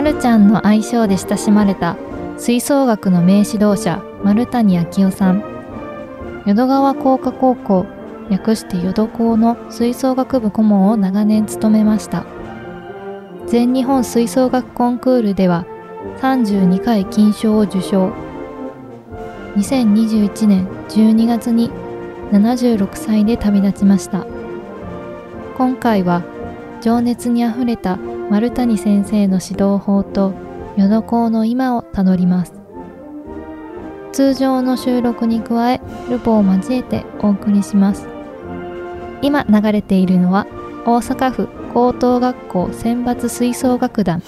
[0.00, 1.94] まるちゃんの愛称で親しまれた
[2.38, 5.44] 吹奏楽の名指導者丸谷昭夫さん。
[6.46, 7.84] 淀川工科高校
[8.30, 12.24] 略して淀高の吹奏楽部顧問を長年務めました。
[13.46, 15.66] 全日本吹奏楽コンクールでは
[16.22, 18.10] 32回金賞を受賞。
[19.56, 21.70] 2021年12月に
[22.32, 24.24] 76歳で旅立ちました。
[25.58, 26.22] 今回は
[26.80, 27.98] 情熱にあふれた
[28.30, 30.32] 丸谷先生の指導法と
[30.76, 32.54] 淀高の今をたどります。
[34.12, 38.06] 通常の収録に加えルポを交えてお送りします。
[39.20, 40.46] 今流れているのは
[40.86, 44.22] 大阪府高等学校選抜吹奏楽団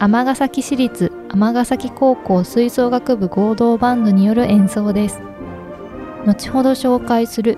[0.00, 5.22] 尼崎市立尼崎高校吹奏楽部合同バンドによる演奏です。
[6.26, 7.56] 後ほど紹介する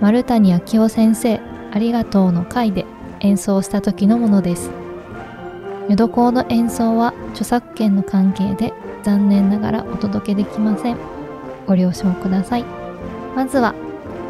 [0.00, 1.38] 丸谷昭夫先生
[1.70, 2.86] ありがとうの回で
[3.20, 4.81] 演奏した時のものです。
[5.88, 10.96] 淀高の演奏は著作権の関係で残念ながらお届けできません。
[11.66, 12.64] ご了承ください。
[13.34, 13.74] まずは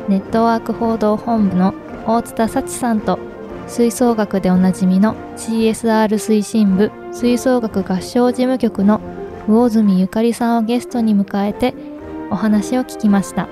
[0.09, 1.75] ネットワーク報道本部の
[2.07, 3.19] 大津田幸さんと
[3.69, 9.01] 吹奏楽でおなじみの CSR 推進部吹奏楽合唱事務局の
[9.47, 11.75] 魚住ゆかりさんをゲストに迎えて
[12.31, 13.49] お話を聞きました。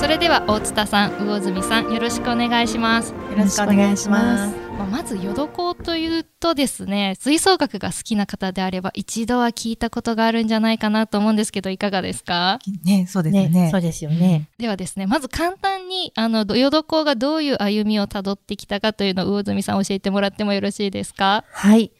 [0.00, 3.10] それでは大津田さん魚住さんよろしくお願いします。
[3.12, 4.56] よろしくお願いします。
[4.78, 12.58] まあ、まず淀高というとですね吹奏楽が好きな方であれば一度は聞いたことがあるんじゃないかなと思うんですけどいかがですか？
[12.84, 14.48] ねそうですね、ね、そうですよね。
[14.58, 21.44] ではですねまず簡単にあの淀高がどういう歩みをたどってきたかというのを魚住さん教えてもらってもよろしいですか？
[21.50, 21.92] はい。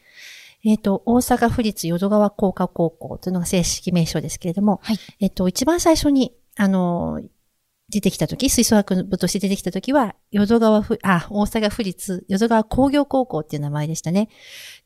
[0.65, 7.21] えっ、ー、と、大阪府立淀川工科高校というのが正式名称ですけれども、はい、えっ、ー、と、一番最初に、あの、
[7.89, 14.29] 出てきたとき、吹奏楽部として出てきたときは、淀川ふ、あ、大阪府立淀川工業高校っていう名前でしたね。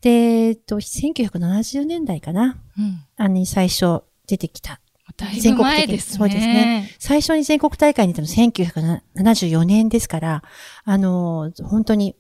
[0.02, 2.58] で、えっと、1970年代かな。
[2.78, 3.06] うん。
[3.18, 4.80] あに最初出てきた。
[5.18, 6.18] だいぶ前ですね。
[6.18, 6.90] そうですね。
[6.98, 10.44] 最初に全国大会に行ったの1974年ですから、
[10.86, 12.16] あの、本当に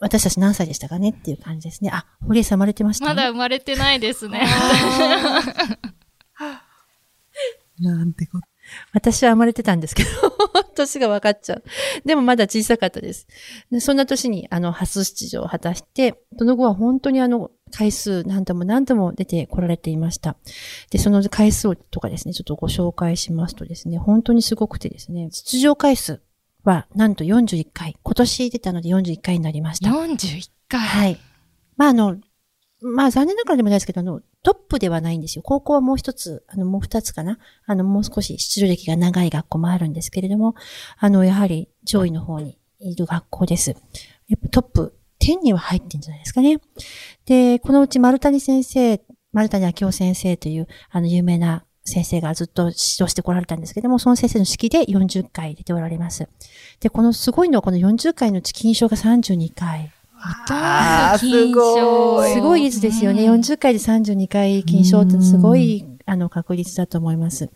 [0.00, 1.90] 私たち何歳でしたかねっていう感じですね。
[1.92, 4.46] あ、堀江さん生まれてました、ね、まだ生まれてないですね。
[7.78, 8.46] なんてこと。
[8.92, 10.10] 私は生まれてたんですけど、
[10.74, 11.64] 年が分かっちゃう。
[12.04, 13.26] でもまだ小さかったです。
[13.70, 20.36] でそんな年に、あの、初出場を果たして、その後は本当にあの、回数何度も何度も出てこられていました。
[20.90, 26.20] で、その回数とかですね、ちょっとご紹介しますとですね、本当にすごくてですね、出場回数
[26.64, 27.96] はなんと41回。
[28.02, 29.90] 今年出たので41回になりました。
[29.90, 31.18] 41回はい。
[31.76, 32.16] まあ、あの、
[32.82, 35.42] まあ残念ながらでもないですけど、あの、トップではないんですよ。
[35.42, 37.40] 高校はもう一つ、あの、もう二つかな。
[37.64, 40.54] あの、もう少し出場歴が長い学校もあるんですけれども、
[40.98, 43.70] あの、やはり上位の方にいる学校です。
[44.28, 46.60] やっぱトップ10には入ってんじゃないですかね。
[47.24, 49.02] で、このうち丸谷先生、
[49.32, 56.28] 丸谷明夫先生という、あの、有名な先生がずっと指導してこられたんですけども、その先生の式で40回出ておられます。
[56.78, 59.92] で、このすごいのはこの40回のうち金賞が32回。
[60.48, 62.32] あすごい。
[62.32, 63.30] すごい率ですよね。
[63.30, 67.50] 40回で32回金賞ってすごい、あの、確率だと思います。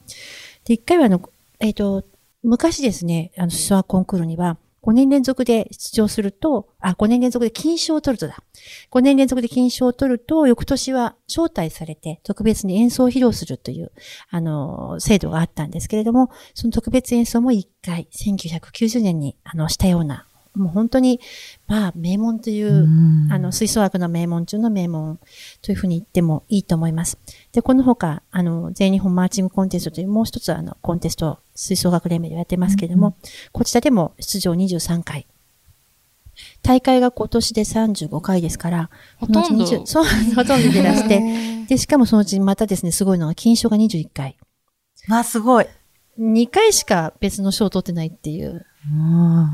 [0.65, 1.21] で、1回はあの、
[1.59, 2.05] えっ、ー、と、
[2.43, 8.43] 昔ですね、あの、スワコンクールには、5年連続で出場すると、あ、5年連続で金賞を取るとだ。
[8.91, 13.93] 5年連続で金賞を取ると、翌年は招待されて特別に演奏を披露するという、
[14.31, 21.21] あの、制度があったんですけれども、その特別演奏も1回、1990年に、あの、したようなもう本当に、
[21.69, 22.89] まあ、名門という、
[23.31, 25.19] あの、吹奏楽の名門中の名門
[25.63, 27.19] というふうに言ってもいいと思います。
[27.53, 33.17] で、この他、あの、全日本マーチングコンテストというもう一つあの、コンテスト、吹奏楽連盟でやってますけれども、
[33.53, 35.27] こちらでも出場23回。
[36.63, 40.05] 大会が今年で35回ですから、ほとんどそう、
[40.35, 44.37] ほとんど出だして、で、しかもそのうちまたですね、すごいのは金賞が21回。
[45.09, 45.67] あ、すごい。
[46.19, 48.67] 2回しか別の賞を取ってないっていう。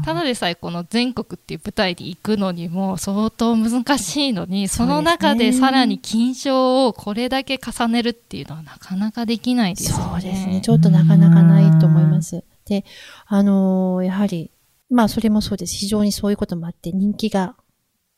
[0.05, 10.05] ただでさえこの全国っていう舞台に行くのにも相当難しいのにその中でさらに金賞をこれだけ重ねるっていうのはなかなかできないですよね。
[10.05, 10.61] そうですね。
[10.61, 12.45] ちょっとなかなかないと思います。
[12.67, 12.85] で、
[13.27, 14.53] あのー、やはり、
[14.91, 15.75] まあそれもそうです。
[15.75, 17.57] 非常にそういうこともあって人気が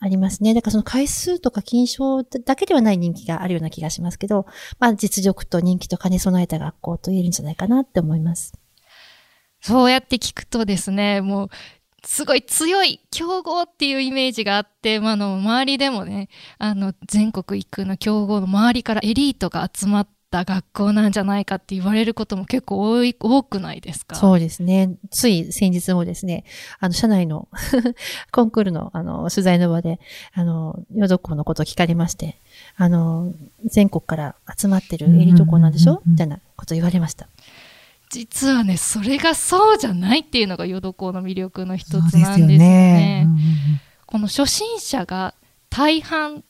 [0.00, 0.52] ありますね。
[0.52, 4.44] だからその回数とか金賞だけではない人気があるような気がしますけど、
[4.78, 8.52] まあ実力と人気と兼ね備えた学校と言えるんじゃないかなって思います。
[9.60, 11.48] そうやって聞くとですね、もう、
[12.04, 16.28] すごい強い強豪っていうイメージがあって、まあ、の、周りでもね、
[16.58, 24.14] あの、全国行くの強豪の周りからエリートが集まっった学校なんじゃないかって言われることも結構多い、多くないですか？
[24.14, 24.96] そうですね。
[25.10, 26.44] つい先日もですね、
[26.80, 27.48] あの、社内の
[28.30, 29.98] コンクールの、あの、取材の場で、
[30.34, 32.40] あの、ヨドのことを聞かれまして、
[32.76, 33.32] あの、
[33.64, 36.02] 全国から集まってるエリート校なんでしょ？
[36.06, 37.26] みたいなこと言われました。
[38.10, 42.54] 実はね、それがそうじゃないっていうのがヨド校の魅力の一つなんですよね。
[42.54, 43.38] よねうん、
[44.06, 45.34] この初心者が
[45.70, 46.42] 大半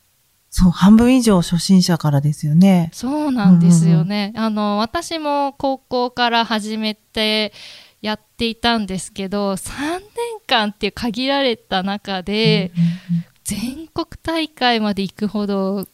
[0.51, 2.91] そう、半分以上初心者からですよね。
[2.93, 4.33] そうなんですよね。
[4.35, 7.53] うんうん、あの、私も高校から始めて
[8.01, 10.01] やっていたんですけど、3年
[10.47, 12.73] 間っていう限られた中で、
[13.45, 15.87] 全国大会まで行くほど、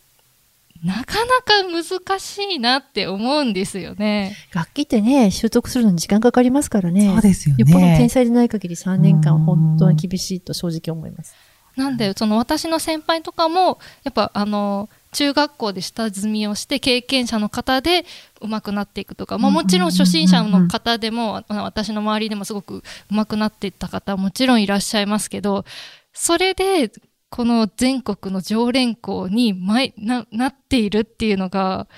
[0.84, 4.36] なかなか難しいなって思うんですよね。
[4.52, 7.10] 楽器ってね、習得するのに時間かかりますからね。
[7.10, 7.64] そうですよね。
[7.64, 11.34] よっぽど天才でない限り3年間本当に厳しいと正直思います。
[11.76, 18.04] なんでその私の先輩とかもやっぱあの中学校で下積みをして経験者の方で
[18.40, 25.64] 上手くなっていくとか、まあ、もちろん初心者の方でも私の周りでもすごく上手くなっていった方はもちろんいらっしゃいますけど
[26.12, 26.92] それで
[27.34, 29.60] この全国の常連校に
[29.98, 31.88] ななっているっていうのが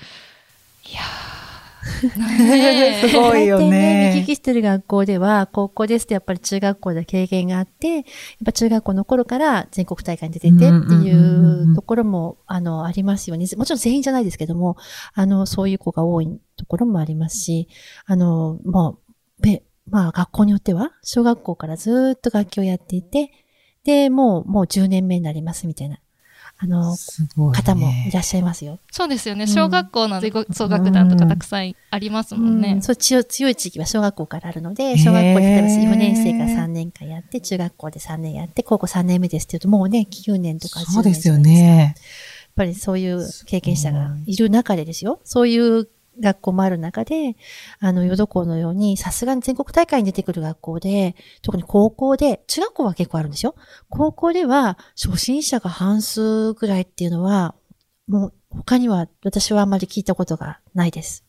[0.83, 1.37] いやー
[3.07, 3.69] すごいよね。
[3.69, 8.03] ね見聞きしてる学校では、高校ですとやっぱり中学校で経験があって、やっ
[8.45, 13.45] ぱ中学校の頃から全国大会に出ててっていうところも、あの、ありますよね。
[13.55, 14.75] もちろん全員じゃないですけども、
[15.13, 17.69] あの、そういう子が多いところもありますし、
[18.05, 18.97] あの、も
[19.39, 23.31] う、べ、まあ学校によっては、小学校からずっと楽器をやっていて、
[23.87, 25.97] で、もう、もう10年目になりますみたいな。
[26.59, 26.97] あの、ね、
[27.53, 28.79] 方もいらっしゃいますよ。
[28.91, 29.47] そうですよね。
[29.47, 30.19] 小学校の
[30.51, 32.73] 奏楽団とかたくさんありますもんね。
[32.73, 41.95] うん、そう強い地域は小学校からあるので、小学校で例えば4年生から3年間やって、中学校で3年やって、高校3年目ですって言うと、もうね、9年とか10年そうですよね。
[41.95, 42.01] や
[42.49, 45.21] っぱりそういう経験者がいる中でですよ。
[45.23, 45.87] そういう
[46.19, 47.35] 学校もある中で、
[47.79, 53.55] あの、淀校のように、さすがに全国大会に出てくる学校で、特に高校で、中学校は結構あるんですよ。
[53.89, 57.55] 高校では、初心者が半数ぐらいっていうのは、
[58.07, 61.27] もう、他には、私はあまり聞いたことがないです。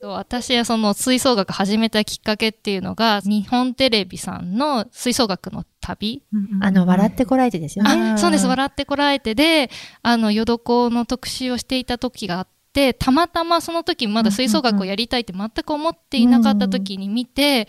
[0.00, 6.22] 私はその吹奏楽始めたきっかけっていうのが、日本テレビさんの吹奏楽の旅。
[6.62, 8.16] あの、笑ってこらえてですよね。
[8.16, 9.70] そうです、笑ってこらえてで、
[10.02, 12.57] あの、淀子の特集をしていた時があって、
[12.94, 17.68] たまたまその時まだ吹奏楽をやりたいって全く思っていなかった時に見て、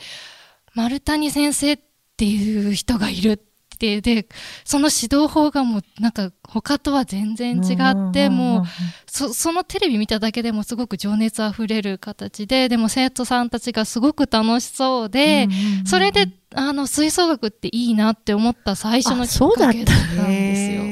[0.75, 1.79] 丸谷先生っ
[2.17, 3.37] ていう人がいるっ
[3.77, 4.27] てで
[4.65, 7.75] その指導法がもうなんか他とは全然違
[8.09, 8.63] ってもう
[9.07, 15.47] そそのテレビ見ただけでもすごく情熱あふれる形ででも生徒さんたちがすごく楽しそうで
[15.85, 20.88] それであの吹奏楽っていいなって思った最初のきっかけだったんですよ。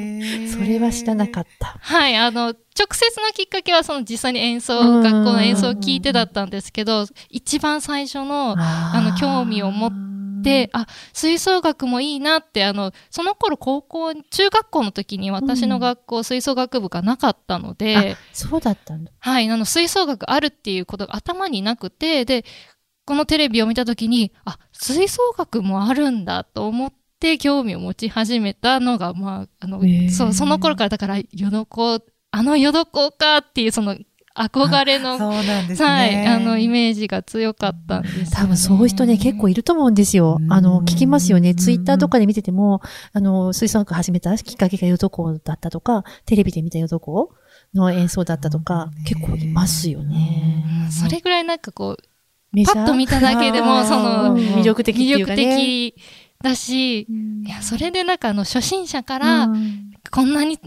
[0.57, 1.77] それは知らなかった。
[1.79, 2.55] はい、あの、直
[2.91, 10.07] 接のきっかけはその実際に演奏、学校の演奏を聞いてだったんですけど、一番最初の、あの、興味を持って、
[10.41, 19.11] で、あ、吹奏楽もいいなって、あの、その頃高校、中学校の時に私の学校、吹奏楽部がなかったので、そうだったんだ。
[19.19, 22.45] はい、あの、吹奏楽あるっていうことが頭になくて、で、
[23.05, 33.97] このテレビを見た時に、あ、吹奏楽もあるんだと思って、興味を持ち始めたのが、まあ、あの、そう、その頃からだから、よどこ、あのよどこかっていう、その、
[34.37, 35.87] 憧れの、そうなんですね。
[35.87, 40.37] はい、あの、イメージが強かったんです、ね、多分そういう人ね、結構いると思うんですよ。
[40.49, 41.55] あの、聞きますよね。
[41.55, 42.81] ツイッターとかで見てても、
[43.13, 47.31] あの、水産学始めたきっかけがヨドコだったとか、テレビで見たヨドコ
[47.73, 50.87] の演奏だったとか、結構いますよね。
[50.91, 55.95] それぐらいなんかこう、パッと見ただけでも、その、魅力的魅力的
[56.43, 57.07] だし、い
[57.47, 59.49] や、それでなんかあの、初心者から、
[60.11, 60.59] こんなに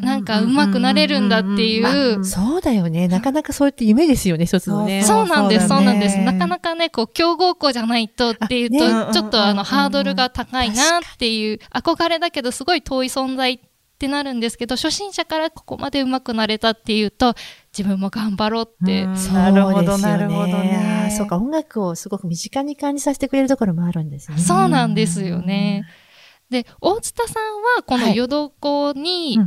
[0.00, 2.24] なんか上手くなれるんだっていう。
[2.24, 3.08] そうだよね。
[3.08, 5.02] なかなかそうやって夢ですよね、一つのね。
[5.02, 6.18] そうなんです、そうなんです。
[6.18, 13.58] なかなかね、こう、強豪校じゃないとっていうと、ちょっとあの、ハードルが高いなっていう、憧れだけどすごい遠い存在っ
[13.98, 17.34] てなるんですけど、初心者からここまで上手くなれたっていうと、
[17.76, 19.06] 自分も頑張ろうって。
[19.06, 21.14] なるほど、なるほどね。
[21.16, 24.38] そうか、音楽をすごく身近に感じさせてくれるところもあるんですね。
[24.38, 25.86] そうなんですよね。
[26.50, 27.42] で、大津田さん
[27.78, 29.38] はこの淀子に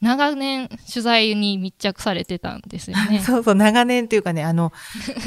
[0.00, 3.18] 長年取材に密着されてたんですよね。
[3.24, 4.72] そうそう、長年っていうかね、あの、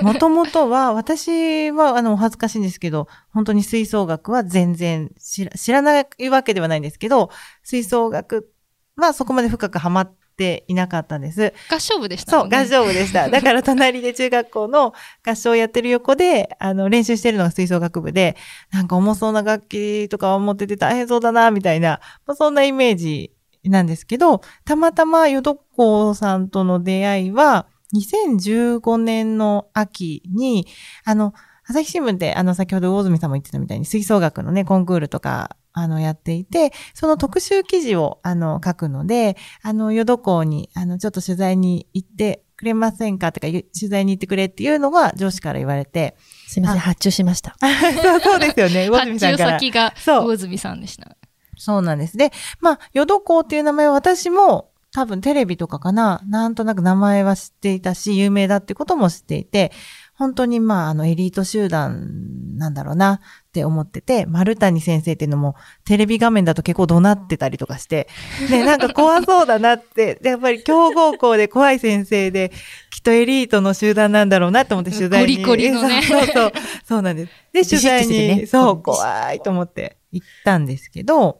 [0.01, 7.31] もともとは、私は、あの、お恥ずかしいんですけど、本当に吹奏楽は全然知ら知らないわけではないんですけど、
[7.63, 8.49] 吹奏楽
[8.95, 11.53] はそこまで深くハマっていなかったんです。
[11.69, 13.27] 合唱部でした、ね、そう、合唱部でした。
[13.29, 14.93] だから隣で中学校の
[15.27, 18.37] 合唱をやってる横で、あの、練習してるのが吹奏楽部で、
[18.71, 23.33] なんか重そうな楽器とかを持ってて大変そうだな、みたいな、まあ、そんなイメージ
[23.65, 30.67] なんですけど、たまたまヨドコさんとの出会いは、2015年の秋に、
[31.03, 31.33] あの、
[31.69, 46.17] 朝日新聞で、あの、先ほど大泉さんも言ってたみたいに、吹奏楽のね、コンクールとか、あの、やっていて、その特集記事を、あの、書くので、あの、ヨドコに、あの、ちょっと取材に行ってくれませんかとか、取材に行ってくれっていうのが上司から言われて。
[46.47, 47.55] すみません、発注しました。
[47.61, 49.51] そうそうですよね、大泉さんから。
[49.51, 49.93] 発注先が
[50.25, 51.15] 大泉さんでした。
[51.55, 52.17] そうなんです。
[52.17, 59.71] で、まあ、ヨドコっていう名前は私も多分テレビとかかな、なんとなく名前は知っていたし、有名だってことも知っていて、
[60.19, 68.09] 本当にまあ、あの、エリート集団なんだろうなって思ってて、丸谷先生っていうのも、テレビ画面だと結構怒鳴ってたりとかして、
[68.51, 72.51] ね、なんか怖そうだなって、やっぱり強豪校で怖い先生で、
[72.91, 75.37] きっとエリートの集団なんだろうなと思って取材に。
[75.37, 76.01] コリコリのね。
[76.03, 76.51] そうそう、
[76.83, 77.31] そうなんです。
[77.53, 81.39] で、取材に、ね、そう、怖いと思って行ったんですけど、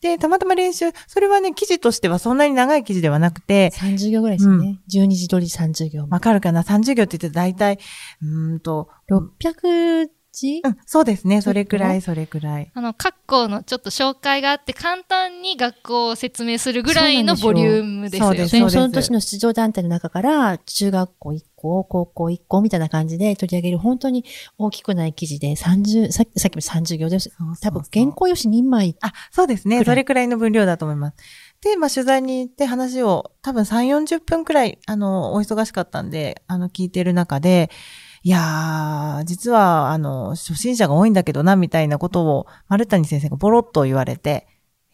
[0.00, 3.70] で、たまたま練習、それはね、記事としてはそんなに長い記事ではなくて。
[3.74, 4.54] 30行ぐらいですね。
[4.94, 6.08] うん、12時通り30行。
[6.08, 7.78] わかるかな ?30 行って言って大体、
[8.22, 8.88] うんと。
[9.10, 10.08] 600
[10.64, 11.42] うん、そうですね。
[11.42, 12.70] それくらい、それくらい。
[12.74, 18.32] あの、各校のちょっと紹介があって、簡単に学校を説明するぐらいのボリュームですよ。
[18.32, 18.48] ね。
[18.48, 24.24] そその年の出場団体の中から、中学校1校、高校1校みたいな感じで取り上げる本当に
[24.56, 27.30] 大きくない記事で、30、さっきも30行です。
[27.60, 28.96] 多分、原稿用紙2枚。
[29.02, 29.68] あ、そうです。
[29.68, 29.84] ね。
[29.84, 31.16] それくらいの分量だと思います。
[31.60, 37.70] で、まあ、取材に行って話を、多分3、40分くらい、あの、お忙しかったんで、あの、聞いてる中で、
[38.22, 44.46] いやー、実は、あの、初心者が多いんだけどな、みたいなことを、丸谷先生がボロッと言われて、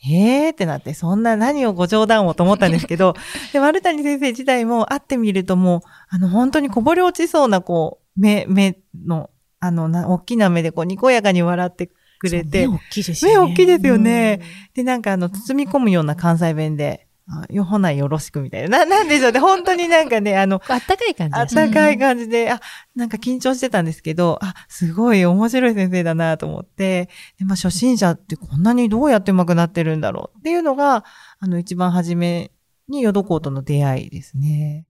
[0.04, 3.14] えーってなって、そんな何をご冗談をと思ったんですけど、
[3.52, 11.90] で、丸谷先生自体も会ってみるともう、あの、本当にこぼれ落ちそうな、こう、目、目の、あの、な、大きな目で、こう、にこやかに笑って
[12.20, 12.68] くれて。
[12.68, 13.46] 目大きいですよね。
[13.46, 14.40] 目大きいですよね。
[14.74, 17.05] で、なんかあの、包み込むような関西弁で、あ
[17.50, 18.84] よほなよろしくみたいな。
[18.84, 19.40] な、なんでしょうね。
[19.40, 22.60] 本当になんかね、あの、あったかい感じあったかい感じで、あ、
[22.94, 31.04] なんか緊張してたんですけど、あ、すごい面白い先生だなと思って、でまあ、初心者ってこんなにどうやって上手くなってるんだろうっていうのが、
[31.40, 32.52] あの、一番初め
[32.88, 34.86] にヨドコーとの出会いですね。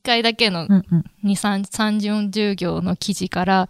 [0.00, 0.82] 一回だけの2、
[1.24, 3.68] 3、30、40行の記事から、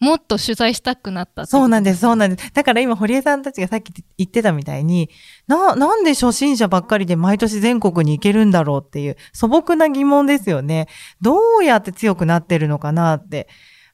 [0.00, 2.52] もっと取材したくなったそうなんです、そうなんです。
[2.52, 5.10] だから今、堀江さんたちがさっき言ってたみたいに、
[5.48, 10.86] な、なんで初心者ばっかりで毎年全国に行けるんだろうっていう素朴な疑問ですよね。
[11.20, 13.48] どうやって強くなってるのかなって。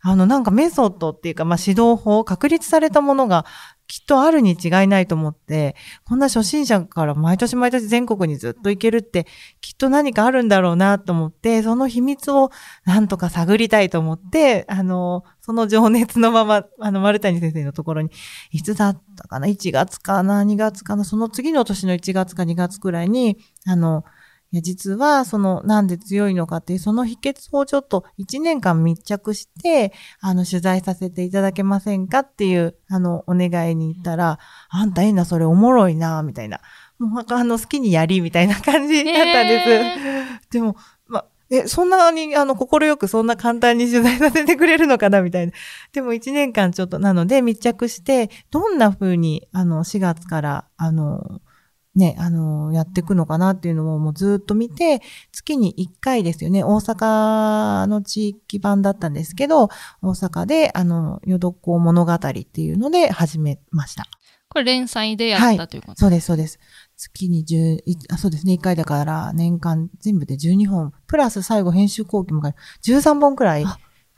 [0.06, 3.46] あの、なんかメソッドっていうか、まあ、指導法、確立されたものが
[3.87, 9.26] きっとあるに違いないと思って、こんな初心者から毎年毎年全国にずっと行けるって、
[9.61, 12.50] きっと何かあるんだろうなと思って、その秘密を
[12.85, 18.11] なんとか探りたいと思って、あの、その情熱のまま、あの、丸谷先生のところに、
[18.50, 21.05] いつだったかな ?1 月かな ?2 月かな？
[21.05, 23.37] その次の年の1月か2月くらいに、
[23.67, 24.05] あの、
[24.54, 36.61] いや、実は、その、なんで強いのかっていう、その秘訣をちょっと1年間密着して、あの、取材させていただけませんかっていう、あの、お願いに行ったら、あんたいいな、それおもろいな、みたいな。
[37.00, 39.70] もう、あの、好きにやり、みたいな感じだったんです。
[39.70, 40.76] えー、でも、
[41.08, 45.52] ま、え、そんなに、あの、心よくそんな簡単に取材させてくれるのかなみたいな。
[45.92, 51.40] でも1年間ちょっとなので密着して、どんな風に、あの、4月から、あの、
[51.95, 55.01] ね、あの、やっていくのかなっていうのをもうずっと見て、
[55.33, 59.69] 月に1回ですよね、大阪の地域版だったんですけど、
[60.03, 64.07] 大阪で、あの、淀子物語っていうので始めました。
[64.49, 66.59] これ連載でやったということ、はい、そうです、そうです。
[66.97, 72.43] 月に10、あそうですね、1回だから年間全部で12本、プラス最後編集後期も
[72.85, 73.65] 13本くらい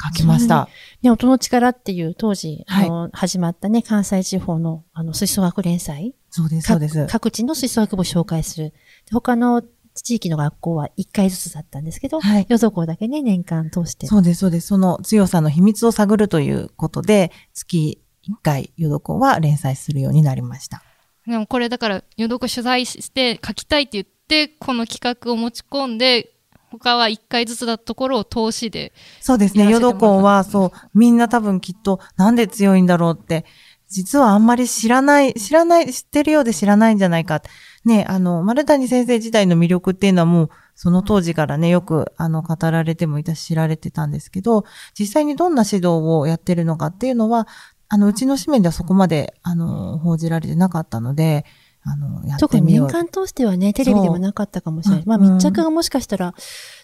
[0.02, 0.68] 書きました。
[1.02, 6.14] ね、音の力っていう当時、はい、あの、始まったね、関西地方の、あの、吹奏楽連載。
[6.30, 7.06] そうです、そうです。
[7.06, 8.74] 各地の吹奏楽部を紹介する。
[9.10, 9.62] 他の
[9.94, 12.46] 地域の学校は1回ずつだったんですけど、はい。
[12.48, 14.06] 夜校だけね、年間通して。
[14.06, 14.68] そうです、そうです。
[14.68, 20.82] その強さの秘密を探るということで、月1回夜校は連載するようになりました。
[21.26, 26.35] でもこれだから、夜校取材して書きたいって言って、この企画を持ち込んで、
[26.70, 28.92] 他は1回ずつだったところを投資で。
[29.20, 29.70] そうですね。
[29.70, 33.44] ヨドコンは、そう、みんな多分きっと、なんで強いんだろうって、
[33.88, 37.42] 実はあんまり知らない、知らない、知ってるようで知らないんじゃないか。
[37.84, 44.64] ね、あの、丸谷先生自体の魅力っていうのはもう、その当時からね、よく、あの、語られてもいたし、知られてたんですけど、
[44.98, 47.46] 実際にどんな指導をやってるのかっていうのは、
[47.88, 51.44] あの、うちの紙面ではそこまで、あの、報じられてなかったので、
[51.88, 55.04] あの、やって特に年間通してはね、テレビでもなかったかもしれない。
[55.06, 56.34] まあ密着がもしかしたら、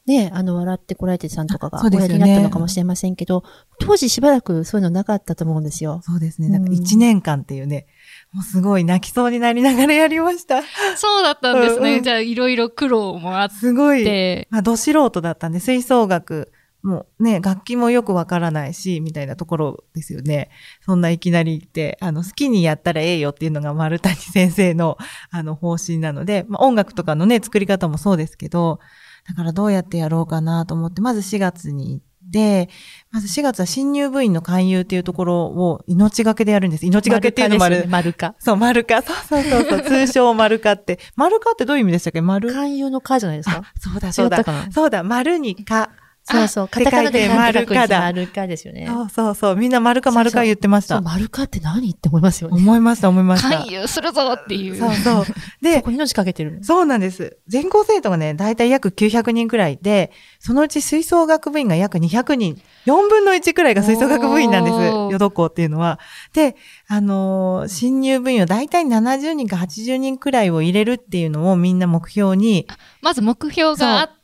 [0.07, 3.47] ね、あの、笑ってこられてさんとかがおやりになったのかもしれませんけど、ね、
[3.81, 6.01] 当時しばらくそういうのなかったと思うんですよ。
[6.05, 6.49] そうですね。
[6.51, 7.87] なんか1年間っていうね、
[8.33, 10.63] もうすごい泣きそうになりながらやりました。
[10.97, 11.91] そうだったんですね。
[11.91, 14.05] うんうんじゃあ、いろいろ苦労もあっすごい。
[14.05, 16.53] て、まあ、ど素人だったんで、吹奏楽
[16.83, 20.51] もね、楽器もよくわからないし、みたいなところですよね。
[20.85, 24.99] そんないきなり言って、あの、好きにやったらええよっていうのが丸谷先生の、
[25.31, 28.81] あの、方針なので、まあ、音楽とかのね、作り方もそうですけど、
[29.29, 32.69] だからどうやってやろうかなと思って、まず4月に行って、
[33.13, 36.87] まず4月は新入部員の勧誘っていうところを命がけでやるんです。
[36.87, 37.85] 命がけっていうのもある。
[37.89, 38.35] 丸化。
[38.41, 39.03] そう、丸化。
[39.03, 39.83] そうそうそうそう。
[39.87, 40.99] 通称丸化って。
[41.15, 42.21] 丸化ってどういう意味でしたっけ？
[42.21, 42.53] 丸？
[42.53, 43.73] 勧誘の化じゃないですあか。
[43.79, 45.91] そうだ、そうだそうだ、丸にか。
[46.25, 46.69] そうそう。
[46.69, 48.01] カタカナで丸化だ。
[48.01, 48.87] 丸化ですよね。
[48.87, 49.57] そうそうそう。
[49.57, 51.03] みんな丸か丸か言ってましそう、た。
[51.03, 52.57] 丸化って何って思いますよね。
[52.57, 53.59] 思いました、思いました。
[53.59, 54.77] 勧誘するぞっていう。
[54.77, 55.25] そうそう。
[55.27, 56.61] そでこ、に命かけてる。
[56.63, 57.39] そうなんです。
[57.49, 62.61] 全校生徒がね、だいたい約900人くらいで、そのうち吹奏楽部員が約200人。
[62.87, 64.75] 4分の1くらいが吹奏楽部員なんです。
[64.75, 65.99] おーヨド校っていうのは。
[66.33, 72.67] で、あのー新入部員をだいたい70人か80人くらいを入れるっていうのをみんな目標に、
[73.01, 74.22] まず目標があって、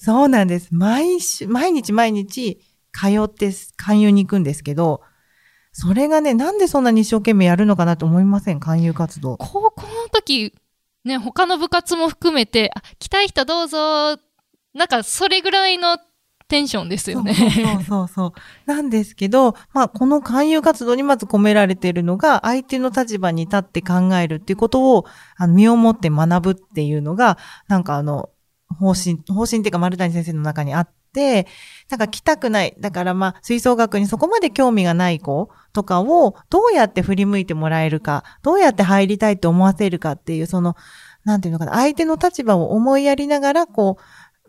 [0.00, 0.68] そうなんです。
[0.72, 2.58] 毎週、毎日毎日
[2.92, 5.02] 通って勧誘に行くんですけど、
[5.72, 8.60] それがね、なんでそんなに一生懸命やるのかなと思いません？
[8.60, 9.36] 勧誘活動。
[9.38, 10.54] 高校の時、
[11.04, 14.16] ね、他の部活も含めて、あ、来たい人どうぞ、
[14.72, 15.98] なんかそれぐらいの
[16.46, 17.34] テンションですよね。
[17.34, 18.32] そうそうそうそう。
[18.66, 25.04] なんですけど、まあ、この勧誘活動にまず込められているのが、相手の立場に立って考えるっていうことを、
[25.36, 28.30] あの、身をもって学ぶっていうのが、なんかあの、
[28.74, 31.46] 方針、方針っていうか丸谷先生の中にあって、
[31.90, 32.74] なんか来たくない。
[32.78, 40.76] だからまあ、吹奏楽にそこまで興味がない子とかを、どうやって振り向いてもらえるか、どうやって入りたいと思わせるかっていう、その、
[41.24, 44.02] なんていうのかな、相手の立場を思いやりながら、こう、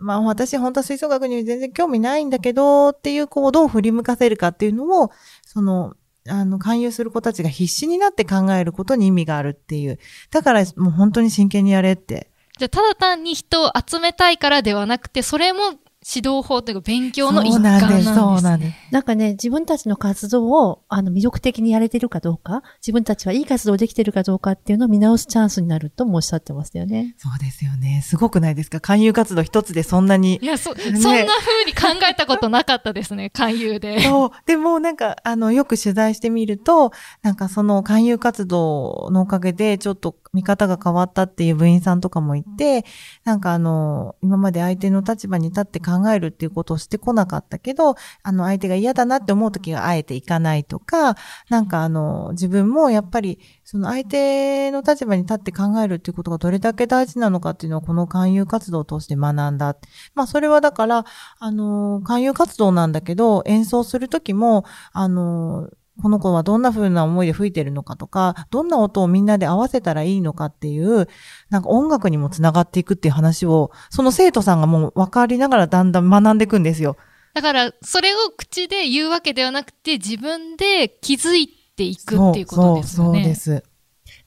[0.04, 5.12] まあ私本当は吹奏楽に全然興味ないんだけどっていう子をどう振り向かせるかっていうのを、
[5.46, 5.96] その、
[6.28, 10.00] あの、勧誘する子たちが必死になって考えることに意味があるっていう。
[10.32, 12.32] だからもう本当に真剣にやれって。
[12.58, 15.74] じゃあただ単に人を集めたいからではなくて、それも
[16.08, 18.16] 指導法というか勉強の一環なんです、ね。
[18.16, 18.74] そうなんです。
[18.92, 27.16] なんかね、自分たちの活動を、あの、魅力的にやれてるかどうか、自分たちはいい活動できてるかどうかっていうのを見直すチャンスになるともおっしゃってましたよね。
[27.18, 28.04] そうですよね。
[28.06, 28.80] すごくないですか？
[28.80, 30.46] 勧誘活動一つでそんなにい。
[30.46, 34.00] や、そ、ねそんな風に考えたことなかったですね、勧誘で。
[34.02, 34.32] そう。
[34.46, 36.92] でもなんか、あの、よく取材してみると、
[37.24, 42.86] なんかその勧誘活動のおかげで、ちょっと見方が変わったっていう部員さんとかもいて、
[43.24, 51.16] なんかあの、今まで相手の立場に立って考えるっていうことをしてこなかったけど、あの、相手が嫌だなって思う時があえていかないとか、
[51.50, 59.78] なんかあの、自分もやっぱり、その相手の立場に立って考えるっていうことがどれだけ大事なのかっていうのをこの勧誘活動を通して学んだ。
[60.14, 61.06] まあそれはだから、
[61.40, 65.70] あの、勧誘活動なんだけど、演奏するときも、あの、
[66.02, 71.08] この子はどんな風な思いで吹いてるのかとか、どんな音をみんなで合わせたらいいのかっていう、
[71.50, 76.98] なんか音楽にもつながっていくっていう話を、その生徒さんがもう分かりながらだんだん学んでいくんですよ。
[77.34, 83.12] だから、それを口で言うわけではなくて、自分で気づいていくっていうことですよね。
[83.12, 83.64] そうそうそうです。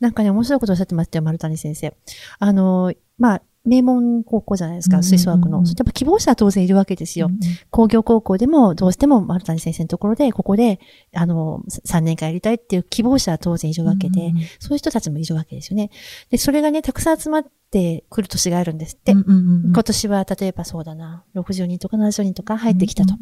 [0.01, 1.97] なんかね、面白いことをおっしゃってましたよ、丸谷先生。
[2.39, 5.65] あの、まあ、名門高校じゃないですか、うんうんうん吹奏楽の。
[5.65, 7.31] そしてやっぱ希望者は当然いるわけですよ。
[7.71, 10.81] 工業高校でもどうしても丸谷先生のところで、ここで、
[11.15, 15.91] あの、3年間やりたいっていう希望者は当然いるわけで、そういう人たちもいるわけですよね。
[16.31, 19.13] で、それがね、たくさん集まってくる年があるんですって。
[19.13, 23.15] うんうんうんうん今年は例えばそうだな、60人とか70人とか入ってきたと。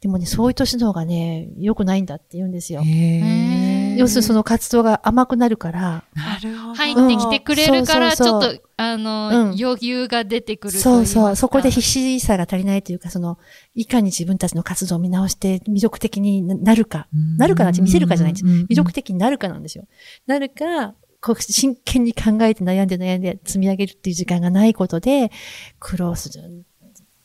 [0.00, 2.82] でもね、そういう年の方がね、良くないんだって言うんですよ。
[2.82, 6.74] へー要するにその活動が甘くなるから、なるほど。
[6.74, 9.56] 入ってきてくれるから、ちょっと、あの、うん。
[9.60, 13.38] 余裕が出てくるとそうそう、そこでひ必死さが足りないというか、その、
[13.74, 18.32] いかに自分たちの活動を見直して魅力的になるか、なるかなんて見せるかじゃない。
[18.32, 18.34] ん。
[18.34, 18.44] です。
[18.44, 19.86] 魅力的になるかなんですよ。
[20.26, 25.30] なるか、こう真剣に考えて悩んで悩んで積み上げるっていう時間がないことで、
[25.78, 26.64] 苦労する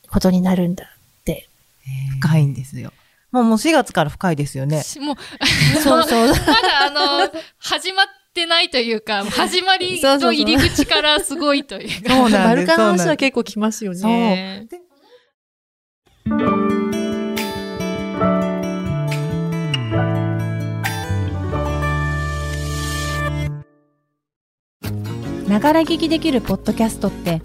[0.10, 1.50] ことになるんだって。
[2.20, 2.92] 深いんですよ。
[3.36, 4.82] もうもう4月から深いですよね。
[5.02, 5.16] もう、
[5.84, 6.28] そうそう。
[6.32, 12.16] まだあの、始まってないというか、始まりの入り口からすごいというか。
[12.16, 12.76] そうなん丸です。
[12.76, 14.68] カの話は結構きますよそうね。
[14.70, 14.86] ね
[25.50, 27.42] ながら聞きできるポッドキャストって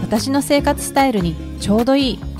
[0.00, 2.31] 私の生活スタイルにちょうどいい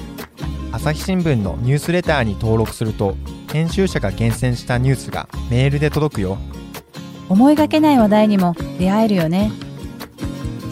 [0.83, 3.17] 朝日新聞のニュースレターに登録すると
[3.53, 6.39] 編集者が厳選したニュースがメールで届くよ。
[7.29, 9.53] 思いがけない話題にも出会えるよね。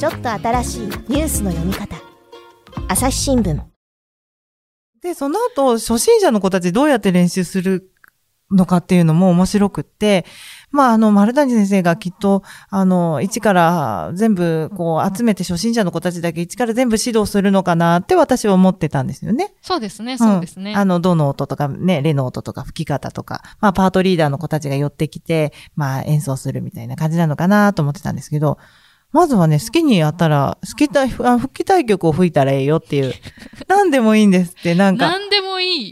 [0.01, 1.94] ちょっと新しいニュースの読み方。
[2.88, 3.61] 朝日新聞。
[5.01, 7.92] で、その後、初心者の子たちどうやって練習する
[8.51, 10.27] のかっていうのも面白くって、
[10.70, 19.52] まあ、あの、丸谷先生がきっと、あの、一から全部、こう、集めて初心者の子たちだけ一から全部指導するのかなって私は思ってたんですよね。
[19.62, 20.72] そうですね、そうですね。
[20.72, 28.59] んあの、どの音とかね、レの音とか吹き方とか、まあ、パートリーダーの子たちが寄ってきて、まあ、演奏するみたいな感じなのかなと思ってたんですけど、
[29.12, 33.12] まずはね、好きにやったら、好きたい、あ吹きたい曲を吹いたらええよっていう。
[33.66, 35.09] 何でもいいんですって、なんか。
[35.09, 35.39] 何でも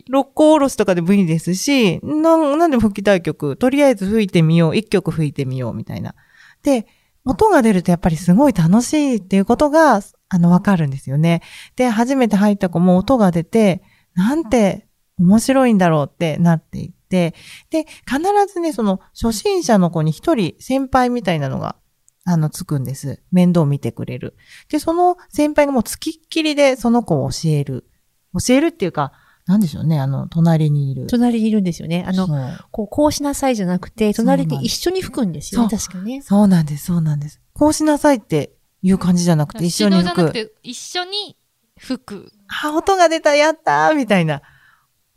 [0.09, 6.15] 六甲おろしとかでもいいですし、なん、なんでも吹きたい曲、とりあえず吹いてみよう、一曲吹いてみよう、みたいな。
[6.63, 6.87] で、
[7.25, 11.43] 音が出るとやっぱりすごい楽しいっていうことが、あの、わかるんですよね。
[11.77, 13.83] で、初めて入った子も音が出て、
[14.15, 14.87] なんて
[15.19, 17.35] 面白いんだろうってなっていって、
[17.71, 18.21] で、必
[18.53, 21.77] ずね、その、初心者の子に一人先輩みたいなのが、
[22.25, 23.23] あの、つくんです。
[23.33, 24.37] 面倒見てくれる。
[24.69, 27.89] で、その先輩がもう付きっきりでその子を教える。
[28.35, 29.13] 教えるっていうか、
[29.49, 31.07] なんでしょうね、あの、隣にいる。
[31.07, 32.05] 隣にいるんですよね。
[32.07, 35.71] あの、そうこう、こうしなさいじゃなくて、隣で一緒に吹くんですよね。
[35.71, 36.21] そう確かね。
[36.21, 37.41] そうなんです、そうなんです。
[37.55, 40.55] こうしなさいっていう感じじゃなくて、一緒に吹く。
[40.63, 41.39] 一緒に
[41.79, 42.31] 吹く。
[42.63, 44.43] あ、音が出た、やったーみたいな。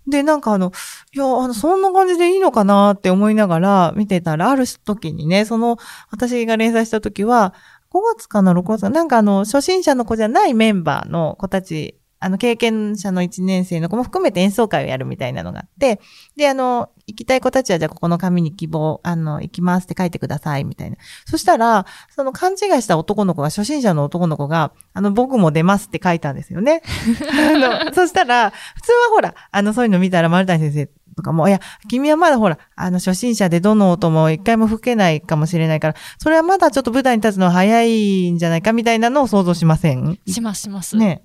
[0.08, 0.72] で、なんかあの、
[1.14, 5.78] いや、あの、そんな感じでいいのかなって思いながら見てたら、ある時にね、その、
[6.10, 7.54] 私が連載した時は、
[7.92, 16.00] 5月かな、6月かな、なんかあの、初心者の子じゃないメンバーの子たち、あの、経験者の1年生の子も含めて演奏会をやるみたいなのがあって、
[16.38, 20.98] で、あの、行きたい子たちは、じゃあここの紙に希望、あの、行きますって書いてください、みたいな。
[21.26, 26.84] そしたら、その勘違いした男の子が、初心者の男の子が、あの、僕も出ますって書いたんですよね。
[27.58, 40.20] あの、そしたら、普通はほら、あの、そういうの見たら丸谷先生とかも、いや、君はまだほら、あの、初心者でどの音も一回も吹けないかもしれないから、それはまだちょっと舞台に立つのは早いんじゃないかみたいなのを想像しません？
[40.28, 40.96] します、します。
[40.96, 41.24] ね。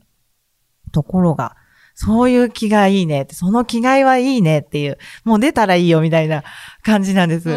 [0.96, 1.54] ところが、
[1.94, 6.42] そういう気がいいねって、その気概はいいねっていう、もう出たらいいよみたいな
[6.82, 7.50] 感じなんです。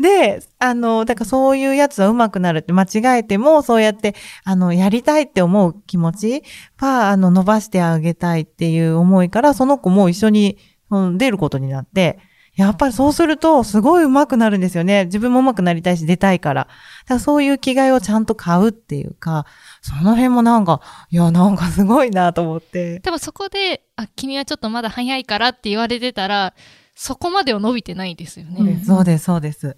[0.00, 6.42] で、あの、だからそういうやつは上手くなるって間違えても、そうやって、あの、やりたいって思う気持ち
[6.78, 10.58] は、あの、伸ばしてあげたいっていう思いから、その子も一緒に、
[10.90, 12.18] うん、出ることになって、
[12.56, 15.04] やっぱりそうすると、すごい上手くなるんですよね。
[15.04, 16.64] 自分も上手くなりたいし、出たいから。
[16.64, 16.68] だ
[17.08, 19.46] からそういう気概をちゃんと買うっていうか、
[19.82, 23.00] その辺もなんか、いや、なんかすごいなと思って。
[23.00, 26.54] 多分そこで、あ、君はちょっとまだ早いからって言われてたら、
[26.94, 28.72] そこまでは伸びてないですよね。
[28.72, 29.76] うんそうです、そうです。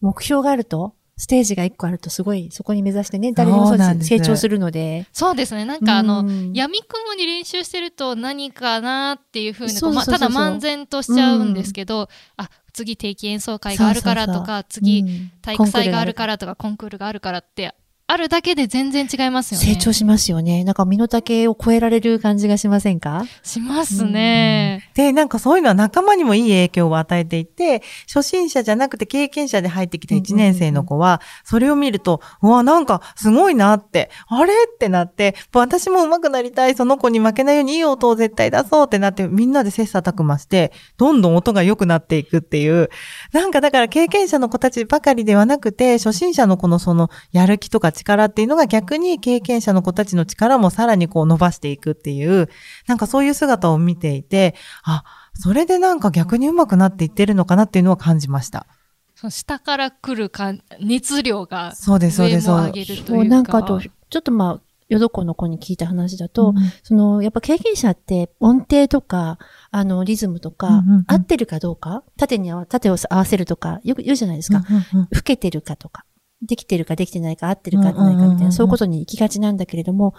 [0.00, 4.04] 目標があると、ステージが一個あるとすごい、そこに目指してね、誰でもそうです。
[4.06, 5.06] 成長するので。
[5.12, 5.64] そうですね。
[5.64, 17.74] なんかあの、うん闇雲に練習してると何かなっていうふうにまただ漫然としちゃうんですけど、あ、次定期演奏会があるからとそうそうか、次うん体育祭があるからとか、コンクールがあるからって、
[18.12, 19.66] あるだけで全然違いますよね。
[19.68, 20.64] 成長しますよね。
[20.64, 23.24] なんか身の丈を超えられる感じがしませんか？
[23.42, 24.90] しますね。
[24.92, 42.90] で、なんかそういうのは仲間にもいい影響を与えていて、初心者じゃなくて経験者で入ってきた1年生の子は、それを見ると、うわ、なんかすごいなって、あれってなって、私も上手くなりたい、その子に負けないようにいい音を絶対出そうってなって、みんなで切磋琢磨して、どんどん音が良くなっていくっていう、
[43.32, 52.48] なんかだから経験者の子たちばかりではなくて、初心者の子のそのやる気とか力っていうのが逆に経験者の子たちの力もさらにこう伸ばしていくっていう、
[52.86, 58.66] なんかそういう姿を見ていて、あ、それでなんか逆に上手くなっていってるのかなっていうのは感じました。
[59.14, 62.92] その下から来るか熱量がそうです、そうです、上もそうです。
[62.92, 63.12] 上げるというか。
[63.14, 64.60] もうなんかあと、ちょっとまあ、
[64.92, 69.38] よどこの子に聞いた話だと、その、やっぱ経験者って音程とか、
[69.70, 74.64] あの、リズムとか、うんうんうん合ってるかどうか、縦に合わ、縦を合わせるとか、よく言うじゃないですか。
[74.68, 76.04] うんうん老けてるかとか、
[76.42, 80.14] できてるかできてないか、合ってるか合ってないかみたいな、そういうことに行きがちなんだけれども、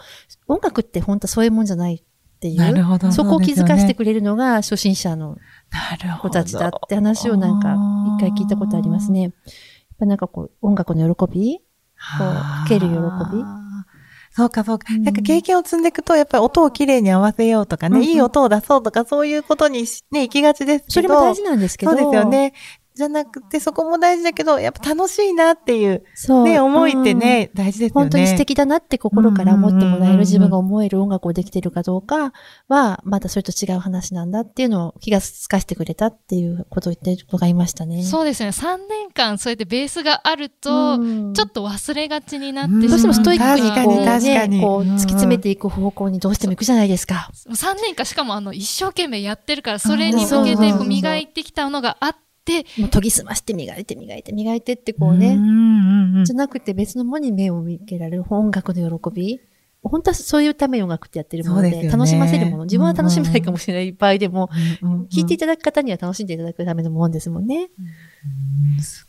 [0.47, 2.03] 音楽って本当はそういうもんじゃないっ
[2.39, 2.57] ていう。
[2.57, 3.12] なるほど。
[3.12, 5.38] そこを気づかせてくくれるのが初心者の。
[6.21, 7.75] 子たちだって話をなんか
[8.17, 9.21] 一回聞いたことありますね。
[9.21, 9.31] やっ
[9.99, 11.59] ぱなんかこう音楽の喜び
[11.95, 12.65] はあ。
[12.67, 13.43] こう受ける喜び
[14.36, 14.91] そうか、そうか。
[14.91, 20.91] うんなんか経験を積んでいくと、やっぱり音をきれいに合わせようとかね、うんうんいい音を出そうとか、そういうことにしね、行きがちですけど。
[20.93, 21.91] それも大事なんですけど。
[21.91, 22.29] そうですよ。
[22.29, 22.53] ね。
[22.95, 26.43] じゃなくて、そこも大事だけど、やっぱ楽しいなっていう、そう。
[26.43, 28.01] ね、思いってうんね、大事ですよね。
[28.01, 32.34] 本当に素敵だなって心から思ってもらえる自分が思える音楽をできてるかどうか
[32.67, 38.03] は、またそれと違う話なんだっていうのを気がつかせてくれたっていうことを言ってる子がいましたね。
[38.03, 38.49] そうですね。
[38.49, 47.29] 3年間そうやってベースがあると、うんちょっと忘れがちになってうんどうしてもストイックにこうね、こう突き詰めていく方向にどうしても行くじゃないですか。
[47.49, 52.22] 3年間しかもあの一生懸命やってるから、それに向けて磨いてきたのがあって、
[52.77, 55.36] もう研ぎ澄まして磨いて磨いて磨いてってこうね。
[55.36, 59.41] んうんうんじゃなくて別のものに目を向けられる音楽の喜び。
[59.86, 62.63] 本当はそういうために音楽ってやってるもので、でね楽しませるもの。
[62.63, 64.49] 自分は楽しめないかもしれない場合でも、
[64.82, 67.69] うんうん聞いていただく方には楽しんでいただくためのものですもんね。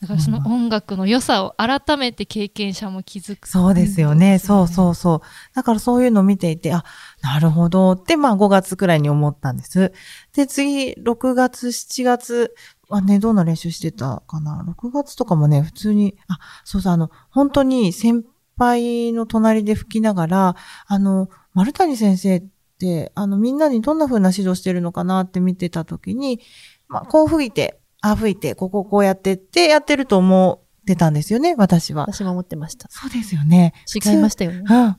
[0.00, 3.48] だからその音楽の良さを改めて経験者も気づく。
[3.48, 4.40] そうですよね。
[4.40, 5.54] そうそうそう。
[5.54, 6.84] だからそういうのを見ていて、あ、
[7.22, 9.92] なるほどって、まあ5月くらいに思ったんです。
[10.34, 12.54] で、次、6月、7月
[12.88, 18.24] はね、どんな練習してたかな？6月とかもね、普通に、あ、そうそう、あの、本当に先
[18.56, 22.44] 輩の隣で吹きながら、あの、丸谷先生っ
[22.78, 26.40] て、あの、みんなにどんな風な指導してるのかなって見てた時に、
[26.88, 32.02] まあ、こう吹いて、ああ吹いて、こここうやってってやってると思ってたんですよね、私は。
[32.02, 32.86] 私も思ってました。
[32.90, 33.72] そうですよね。
[33.94, 34.62] 違いましたよね。
[34.68, 34.96] うん。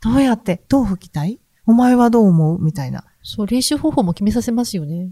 [0.00, 1.40] どうやって、どう吹きたい？
[1.66, 2.62] お前はどう思う？
[2.62, 3.04] みたいな。
[3.22, 5.10] そう、練習方法も決めさせますよね。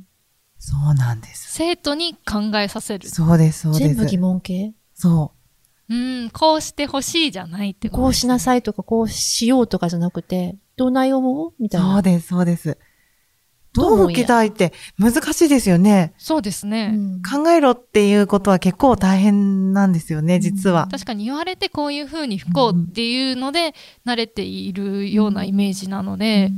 [0.64, 1.55] そうなんです。
[1.55, 3.09] 生徒に考えさせる。
[3.09, 3.94] そうです、そうです。
[3.94, 4.72] 全部疑問形？
[4.94, 5.33] そ
[5.88, 11.53] うん、こうしてほしいじゃないってことこうしなさいとか、こうしようとかじゃなくて、どう内容も？
[11.59, 11.68] みう。
[11.68, 11.94] たいな。
[11.94, 12.79] そうです、そうです。
[13.75, 16.12] どうもどう吹きたいって難しいですよね。
[16.16, 16.92] そうですね。
[16.94, 20.87] うん考えろっていうことは結構大変なんですよね、実は。
[20.92, 23.75] 確かに言われてこういう風に吹こうっていうので
[24.07, 26.53] 慣れているようなイメージなので、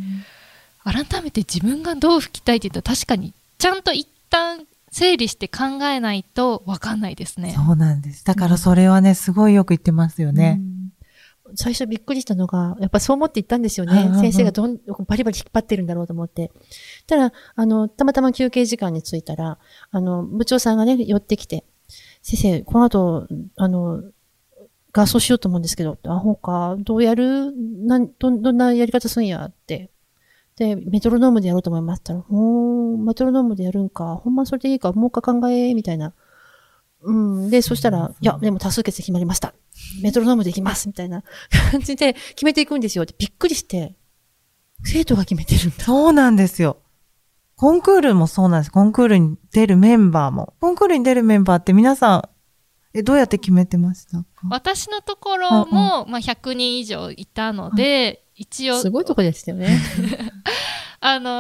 [0.83, 7.53] 改めて自分がどう吹きたいって言ったら確かにちゃんと一旦整理して考えないと分かんないですね。
[7.53, 8.25] そうなんです。
[8.25, 10.59] だからそれはね、すごいよく言ってますよね。
[10.61, 10.75] うん
[11.57, 13.93] 最初びっくりしたのが、やっぱそう思って行ったんですよね。
[13.93, 16.51] うんうんうん先生がどん、バリバリ引っ張ってるんだろうと思って。
[17.07, 19.59] たら、あの、たまたま休憩時間に着いたら、
[19.91, 21.65] あの、部長さんがね、寄ってきて、
[22.23, 24.03] 先生、この後、あの、
[24.91, 27.53] 合奏しようと思うんですけど、あ、ほうか、どうやる？
[27.87, 29.45] なん、ど、どんなやり方すんや？
[29.45, 29.91] って。
[30.57, 36.13] で、メトロノームでやろうと思いますって言ったら、ほー、メトロノームでやるんか、ほんまそれでいいか、もう一回考え、みたいな。
[37.03, 37.51] うん。
[37.51, 39.53] で、そしたら、いや、でも多数決で決まりました。
[40.03, 41.23] メトロノームでいきます、みたいな
[41.73, 43.05] 感じで決めていくんですよ。
[43.05, 43.97] でびっくりして、
[44.85, 45.85] 生徒が決めてるんだ。
[45.85, 46.79] そうなんですよ。
[47.57, 48.71] コンクールもそうなんです。
[48.71, 50.55] コンクールに出るメンバーも。
[50.61, 52.29] コンクールに出るメンバーって皆さん、
[52.97, 54.25] え、どうやって決めてましたか？
[54.51, 58.81] 私のところも、まあ、100人以上いたので、一応。
[58.81, 59.79] すごいとこでしたよね。
[61.01, 61.31] あの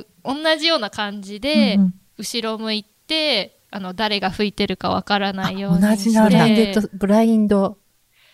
[0.00, 1.94] ー同じような感じで、うんうん。
[2.18, 6.10] 後ろ向いてあの誰が吹いてるかわからないようあ同にして。
[6.10, 7.78] じなブラインド、ブラインド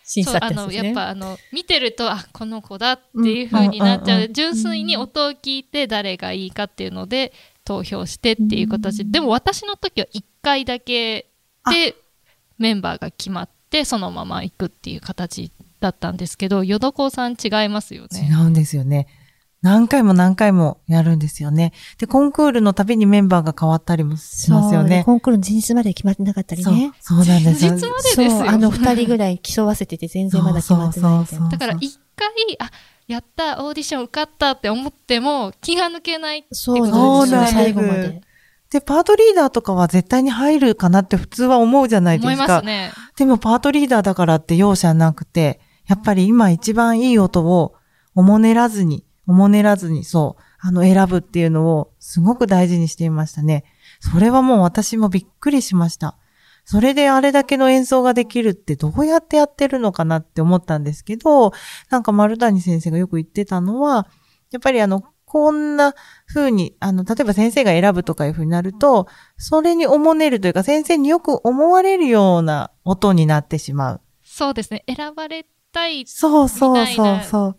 [0.05, 0.89] 審そうあの査ってやつですね。
[0.89, 7.33] やっぱあの見てるとあこの子だっていう風になっちゃう,、うんうんうん純粋に音を聞いて誰がいいかっていうので
[7.65, 11.27] 投票してっていう形で、でも私の時は1回だけ
[11.71, 11.95] で
[12.59, 18.29] メンバーが決まってそのまま行くっていう形だったんですけどよどこさん違いますよね。
[18.31, 19.07] 違うんですよね。
[19.61, 21.73] 何回も何回もやるんですよね。
[21.99, 25.03] で、コンクールのたびにメンバーが変わったりもしますよね。
[25.05, 31.51] コンクールの前日まで決まってなかったりそうね。、そうなんです前日までですよそう、あの二人ぐらい競わせてて全然まだ決まってない。
[31.51, 32.29] だから一回
[32.61, 32.71] あ
[33.09, 38.21] やったオーディション受かったって思っても気が抜けないってそうことなんですよ、そうなんです最後まで。
[38.71, 42.33] で、パートリーダーとかは絶対に入るかなって普通は思うじゃないですか。
[42.35, 42.93] 思いますね。
[43.17, 47.75] でもパートリーダーだからって容赦なくて、やっぱり今一番いい音を
[48.15, 53.65] おもねらずに、おもねらずに、そう、あの選ぶっていうのをすごく大事にしていましたね。
[54.01, 56.17] それはもう私もびっくりしました。
[56.65, 61.53] それであれだけの演奏ができるってどうやってやってるのかなって思ったんですけど、
[61.89, 64.07] なんか丸谷先生がよく言ってたのは、
[64.51, 65.95] やっぱりあの、こんな
[66.27, 74.01] 風に、あの、例えば先生が選ぶとかいう風になると、それにおもねるというか、先生によく思われるような音になってしまう。
[74.23, 74.85] そうですね。
[74.87, 77.57] 選ばれたいそうそうそみたいうなそう。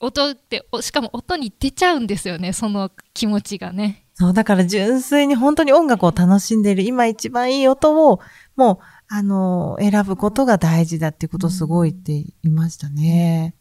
[0.00, 2.52] 音って、おしかも音に出ちゃうんですよね。
[2.52, 4.06] その気持ちがね。
[4.14, 8.20] そう、だから純粋に本当に音楽を楽しんでいる、今一番いい音を、
[8.56, 13.54] もう、あの、選ぶことが大事だってことをすごい言っていましたね。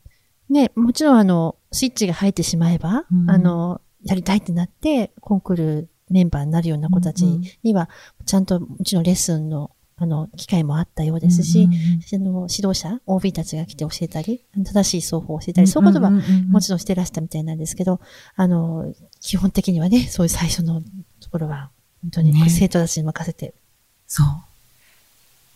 [0.49, 7.23] ね、もちろんあの、スイッチが入ってしまえば、うんあの、やりたいってなって、コンクールメンバーになるような子たち
[7.63, 7.89] には、
[8.25, 17.99] ちゃんともちろんレッスンの、あの、機会もあったようですし、うんうんあの指導者、OB たちが来て教えたり、正しい奏法を教えたり、そういうことはもちろんしてらしたみたいなんですけど、
[18.35, 20.81] あの、基本的にはね、そういう最初の
[21.19, 21.69] ところは、
[22.01, 23.53] 本当にね生徒たちに任せて。
[24.07, 24.27] そう。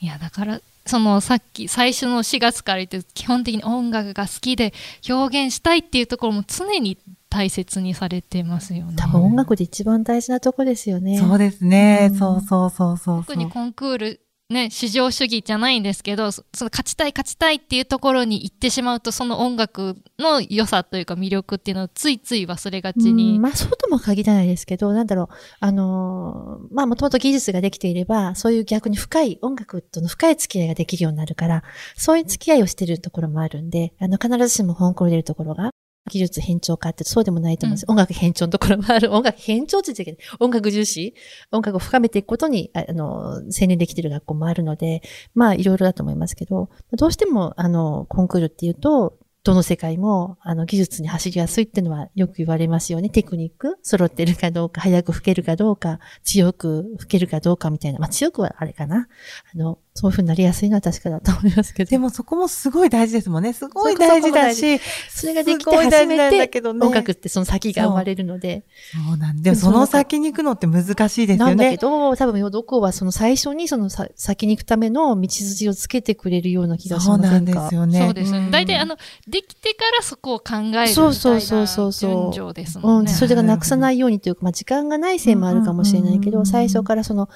[0.02, 4.74] いや、だから、そのさっき最初の4月から言って、基本的に音楽が好きで
[5.10, 6.98] 表現したいっていうところも常に
[7.30, 8.94] 大切にされてますよね。
[8.96, 11.18] 多分音楽で一番大事なとこですよね。
[11.18, 12.10] そうですね。
[12.12, 13.24] うんそうそうそうそうそう。
[13.24, 23.40] 特にコンクール、ね、至上主義じゃないんですけど、その勝ちたい勝ちたいっていうところに行ってしまうと、その音楽の良さというか魅力っていうのをついつい忘れがちに。
[23.40, 25.28] まあ、そうとも限らないですけど、なんだろう、
[25.60, 31.64] あのまあ、もともと技術ができていれば、そういう逆に深い、音楽との深い付き合いができるようになるから、
[31.96, 35.73] そういう付き合いをしてるところもあるんで、あの、必ずしも本コン出るところが、
[36.10, 37.86] 技術偏重かってそうでもないと思うんです。
[37.88, 39.12] 音楽偏重のところもある。
[39.14, 40.20] 音楽偏重って言っちゃいけない。
[40.40, 41.14] 音楽重視
[41.52, 45.02] 音楽を深めていくことに、ああの、専念できている学校もあるので、
[45.34, 53.10] まあ、いろいろだと思いますけど、どうしても、あの、コンクールっていうと、どの世界も、あの、技術に走りやすいっていうのはよく言われますよね。
[53.10, 58.00] テクニック揃ってるかどうか、早く吹けるかどうか、強く吹けるかどうかみたいな。
[58.00, 59.10] まあ、強くはあれかな。
[59.54, 61.90] あの、そういうふうになりやすいのは確かだと思いますけど。
[61.92, 63.54] でもそこもすごい大事ですもんね。
[63.54, 64.80] すごい大事だし、
[65.10, 68.64] それができてすごい大初事なんだめて、けどね音楽ってその先が生まれるので。
[69.08, 71.46] そうなんでもその先に行くのって難しいですよね。
[71.46, 78.00] なんだけど、多分、ヨドコはその最初にそのさ先に行くための道筋をつけてくれるような気がしそうなんですよね。
[78.00, 78.48] そうですね。
[78.48, 82.96] ん大体、あの、できてからそこを考えるみたいそうなそうそうそうそう順序ですもね。
[82.96, 87.30] うんん、それがなくさないようにというか、まあ、時間がないせいもあるかもしれないけど、うんうんうんうん最初からその、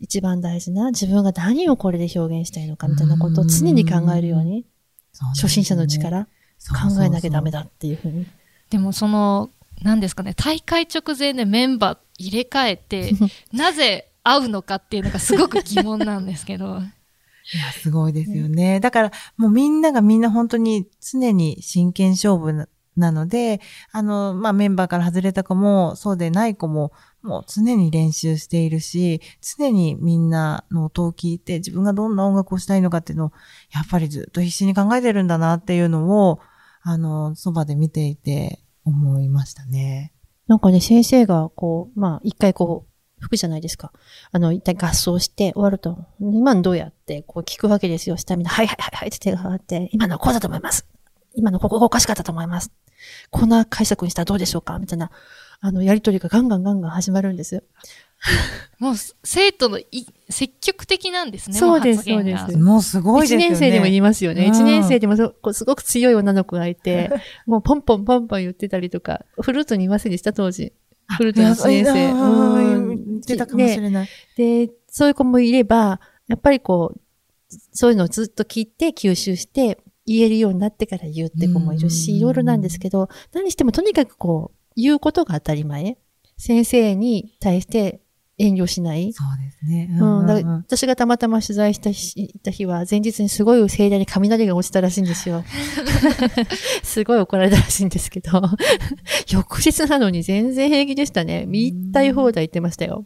[0.00, 4.64] 一番大事な自分が何をこれで表現したいのかみたいなことを常に考えるように、
[5.12, 7.60] そうね初心者のうちから考えなきゃダメだ。
[7.60, 8.26] だっていうふうに。
[8.70, 9.50] でもその、
[9.82, 13.12] 何ですかね、大会直前でメンバー入れ替えて、
[13.52, 16.78] なぜ会うのかっていうのがすごく疑問なんですけど。
[17.52, 18.80] いや、すごいですよね。
[18.80, 23.60] だから、もうみんながみんな本当に常に真剣勝負ななので、
[23.92, 29.20] あの、まあ、メンバーから外れた子も、そうでない子も、もう常に練習しているし、
[29.56, 33.32] 常にみんなの音を聞いて、自分がどんな音楽をしたいのかっていうのを、
[33.72, 36.40] やっぱりずっと必死に考えてるんだなっていうのを、
[36.82, 40.12] あの、そばで見ていて思いましたね。
[40.46, 43.92] なんかね、先生がこう、まあ、一回こう、吹くじゃないですか。
[44.32, 48.16] あの、一回合奏して終わると、今のどうやってこう聞くわけですよ。
[48.16, 50.86] したら、はいはいはいはいって手が上がって、今のはこうだと思います。
[51.34, 52.72] 今のここがおかしかったと思います。
[53.30, 55.10] こんな解釈にしたらどうでしょうかみたいな、
[55.60, 57.62] あの、やりとりがガンガンガンガン始まるんです。
[58.78, 58.94] もう
[59.24, 61.56] 生徒のい積極的なんですね。
[61.56, 63.46] そうですそうですもうすごいですよね。
[63.46, 64.44] 一年生でも言いますよね。
[64.44, 67.10] うん一年生でもそこうすごく強い女の子がいて、
[67.46, 70.72] もうポンポンポンポン言ってたりとか、フルートにいませんでした、当時。
[71.16, 72.12] フルートの一年生。
[72.12, 72.96] ううんん。
[72.96, 74.08] 言ってたかもしれない。
[74.36, 77.00] で、そういう子もいれば、やっぱりこう、
[77.72, 85.98] そういうのをずっと聞いて吸収して、言えるようになってから言うって子もいるうんし、いろいろなんですけど、何してもとにかくこう、言うことが当たり前。
[86.36, 88.00] 先生に対して
[88.40, 89.12] 遠慮しない。
[89.12, 89.90] そうですね。
[90.00, 91.90] うん、だからうん私がたまたま取材した
[92.42, 95.44] た日は、前日にすごい盛大に雷が落ちたらしいんですよ。
[96.82, 98.42] すごい怒られたらしいんですけど、
[99.30, 101.46] 翌日なのに全然平気でしたね。
[101.50, 103.04] 言いたい放題言ってましたよ。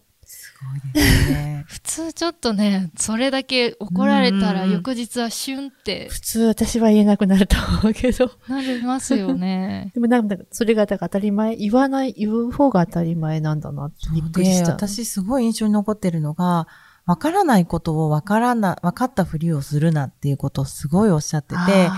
[0.95, 1.65] ね。
[1.69, 8.31] 普通ちょっとね、それだけ怒られたらうん翌日はシュンって普通私は言えなくなると思うけど。
[8.49, 9.91] なりますよね。
[9.95, 14.73] でもなんか、それがだから当たり前、言わない、言う方が当たり前なんだなってびっくりで、した。
[14.73, 16.67] 私すごい印象に残ってるのが、
[17.07, 21.91] わからないことをわからな、わかったふりをするなっていうことをすごいおっしゃってて、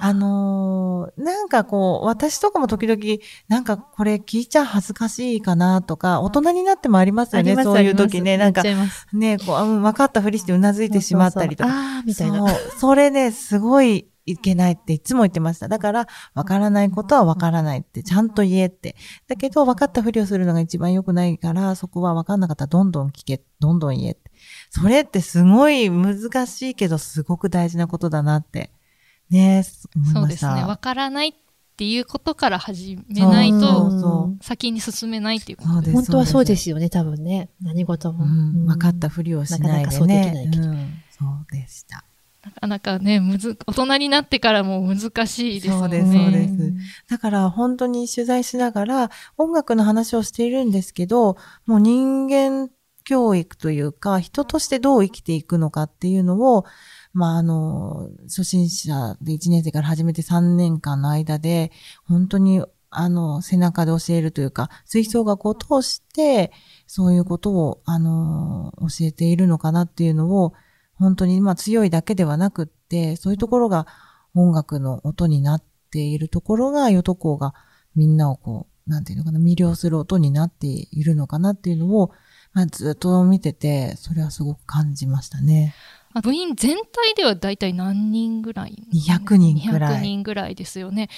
[0.00, 3.00] ああのーなんかこう、私とかも時々、
[3.48, 8.36] なんかこれ聞いちゃ恥ずかしいかなとか、大人になってもありますよね、そういう時ね。
[8.36, 8.62] なんか
[9.12, 11.70] ね、こう、あうん分かったふりしてうなずいてしまったりとか。
[11.70, 12.48] そうそうそうあーみたいな。
[12.50, 12.78] そう。
[12.78, 15.68] それね、すごいいけないっていつも言ってました。
[15.68, 18.96] だから、わからないことはわからないって、ちゃんと言えって。
[19.28, 24.30] だけど、分かったふりをするのが一番良くないから、そこは分かんなかったらどんどん聞け、どんどん言えって。
[24.70, 28.70] それってすごい難しいけど、すごく大事なことだなって。
[29.30, 29.62] ね。
[30.12, 30.64] そうですね。
[30.64, 31.32] わからないっ
[31.76, 37.48] ていうことから始めないと、先に進めないっていうことです本当はそうですよね、多分ね。
[37.62, 38.24] 何事も。
[38.24, 39.72] うん、分かったふりをしないでね。
[39.72, 42.04] なかなかそうできないけどうんそうでした。
[42.44, 45.80] なかなかね、むず、大人になってからも難しいですよね。
[45.80, 46.74] そうですそうです
[47.08, 52.70] だから本当に取材しながら音楽の話をしているんですけど、もう人間
[53.04, 56.64] 教育というか、人としてどう生きていくのかっていうのを、
[57.12, 61.72] まあ、あの、初心者で1年生から始めて3年間の間で、
[62.04, 66.52] 本当に、あの、背中で教えるというか、吹奏楽を通して、
[66.86, 70.54] そういうことを、あの、教えているのかなっていうのを、
[70.94, 73.86] 本当に、まあ、強いだけではなくって、そういうところが
[74.34, 77.54] 音楽の音になっているところが、ヨトコが
[77.94, 82.10] みんなをこう、なんていうのかな、魅了する音になっているのかなっていうのを、
[82.52, 85.74] まあ、ずっと見てて、それはすごく感じましたね。
[86.12, 91.08] あ部員全体では大体何人ぐらい？200人ぐらい200人ぐらいですよね。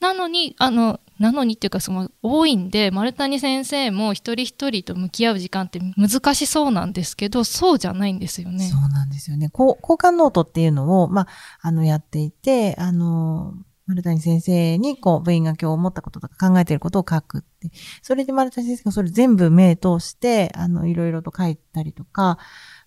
[0.00, 8.68] なのに、あの、なのにっていうか、その、多いんで、丸谷先生も一人一人と向き合う時間って難しそうなんですけど、そうじゃないんですよね。
[8.68, 9.48] そうなんですよね。
[9.48, 11.28] こう交換ノートっていうのを、まあ、
[11.62, 13.54] あの、やっていて、あの、
[13.86, 17.70] 丸谷先生に、こう、部員が今日思ったこととか考えていることを書くって。
[18.02, 22.38] それで丸谷先生がそれ全部目通して、あの、いろいろと書いたりとか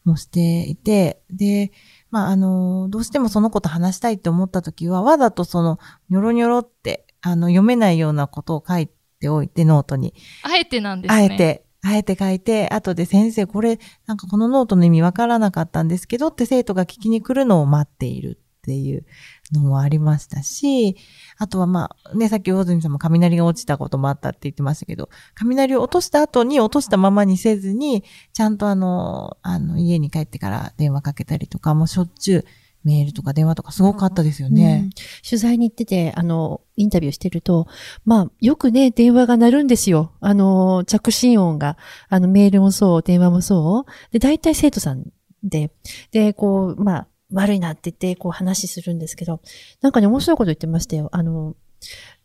[0.07, 1.71] もしていて、で、
[2.09, 5.79] まあ、あの、どうしてもその子と話したいって思った時は、わざとその、
[6.09, 8.89] ニョロニョロって、あの、読めないようなことを書い
[9.19, 10.13] ておいて、ノートに。
[10.43, 11.21] あえてなんですね。
[11.29, 11.37] あえ。
[11.37, 19.05] て、あえて書いて、後で先生、これ、なんかこのノートの意味わからなかったんですけどって生徒が聞きに来るのを待っているっていう
[19.53, 20.97] のもありましたし、
[21.37, 32.45] あとはまあ、ね、さっき大泉さんも雷が落ちたこともあったって言ってましたけど、雷を落とした後に落としたままにせずに、ちゃんとあの、あの、家に帰ってから電話かけたりとか、もうしょっちゅう
[32.87, 34.83] メールとか電話とかすごかったですよね。
[34.85, 34.89] うん
[35.27, 37.67] 取材に行ってて、あの、インタビューしてると、
[38.05, 40.13] まあ、よくね、電話が鳴るんですよ。
[40.21, 41.77] あの、着信音が。
[42.07, 44.11] あの、メールもそう、電話もそう。
[44.13, 45.11] で、大体生徒さん
[45.43, 45.71] で、
[46.11, 49.41] で、こう、まあ、悪いなって言って、こう話するんですけど、
[49.81, 51.09] なんかね、面白いこと言ってましたよ。
[51.11, 51.55] あの、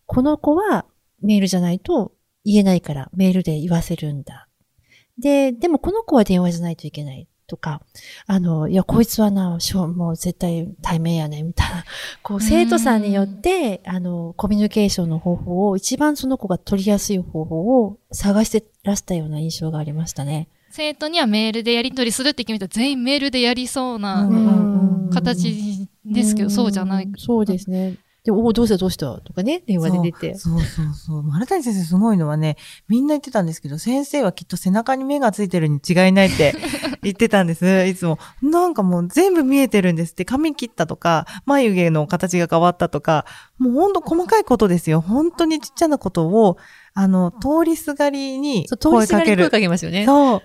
[0.06, 0.84] この子は
[1.20, 2.12] メールじゃないと
[2.44, 4.48] 言えないから、メールで言わせるんだ。
[5.18, 7.28] で、でもこの子は電話じゃないといけない。
[7.52, 7.82] とか、
[8.26, 11.84] あの、いや、こいつはな、しょもう絶対対面やね、みたいな。
[12.22, 20.48] こう、生徒さんによって、あの、コミュニケーションの方法を、一番その子が取りやすい方法を探してらしたような印象がありましたね。
[20.72, 24.28] 生徒にはメールでやり取りするって決めたら全員メールでやりそうな
[25.12, 27.12] 形ですけど、そうじゃない。
[27.18, 27.96] そうですね。
[28.24, 29.18] で、おお、どうしたどうした？
[29.20, 30.34] とかね、電話で出て。
[30.36, 31.22] そうそうそう。
[31.24, 32.56] 丸谷先生すごいのはね、
[32.88, 36.54] みんな言ってたんですけど、先生はきっと背中に目がついてるに違いないって
[37.02, 37.84] 言ってたんです。
[37.86, 38.18] いつも。
[38.40, 40.24] なんかもう全部見えてるんですって。
[40.24, 43.26] 髪切ったとか、眉毛の形が変わったとか、
[43.58, 45.00] もうほんと細かいことですよ。
[45.00, 46.58] 本当にちっちゃなことを、
[46.94, 49.50] あの、通りすがりにそう、通り声かけるすがりに声。
[49.50, 50.06] かけますよね。
[50.06, 50.42] そう。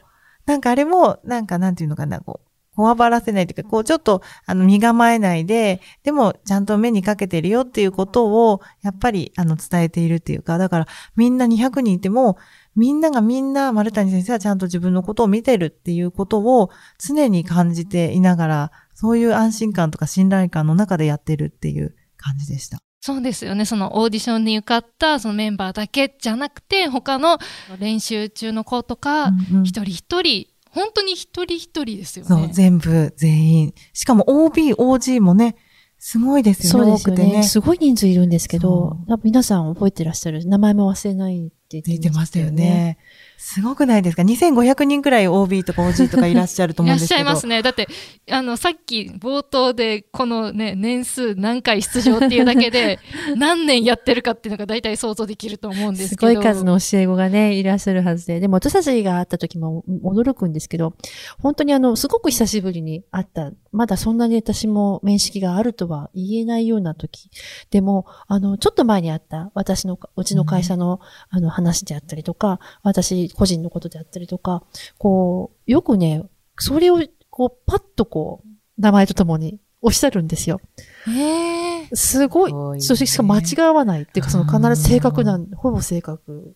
[0.48, 10.88] なんかあれも、なんかなんていうのかな、こう、こわばらせないというか、こうちょっと、あの、身構えないで、でも、ちゃんと目にかけてるよっていうことを、やっぱり、あの、伝えているっていうか、だから、
[11.18, 12.38] みんな200人いても、
[12.76, 22.87] みんながみんな、丸谷先生はちゃんと自分のことを見てるっていうことを、常に感じていながら、そういう安心感とか信頼感の中でやってるっていう感じでした。
[23.00, 23.66] そうですよね。
[23.66, 27.38] そのオーディションに受かったそのメンバーだけじゃなくて、他の
[27.80, 32.30] 練習中の子とか、うんうん一人一人、本当に一人一人ですよね。
[32.30, 33.74] そう、全部、全員。
[33.94, 35.56] しかも OB、OG もね、
[36.00, 37.24] すごいですよね、そうですよね。
[37.24, 37.44] 多くてね。
[37.44, 40.46] すごい人数いるんですけそど、多分皆さん覚えてらっしゃる。
[40.46, 42.52] 名前も忘れないって出言っててましたよ。
[42.52, 42.98] ね。
[43.40, 47.18] すごくないですか ?2500 人くらい OB とか OG とかいらっしゃるといらっ思うんですけど。
[47.18, 47.62] しゃいますね。
[47.62, 47.88] だって、
[48.32, 53.00] あの、さっき冒頭で、このね、年数何回出場っていうだけで、
[53.38, 56.34] 何年やってるかっていうのが大体想像できると思うんですすけど。
[56.34, 58.40] ごい数の教え子がね、いらっしゃるはずで。
[58.40, 60.96] でも私たちが会った時も驚くんですけど、
[61.40, 67.30] 本当にあの、すごく久しぶりに会った、まだそんなに私も面識があるとは言えないような時。
[67.70, 74.64] でも、あの、ちょっと前にあった、私の、うちの会社の、あの話であったりとか、私個人のことであったりとか、
[74.98, 76.24] こう、よくね、
[76.58, 80.62] それを、こう、パッとこう、名前とともにおっしゃるんですよ。
[81.08, 82.52] へーすごい。
[82.52, 86.56] すごいねそしてしかも間違わないっていうか、その必ず正確なん、ほぼ正確。